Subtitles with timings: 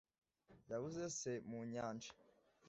[0.69, 2.11] Yabuze se mu nyanja.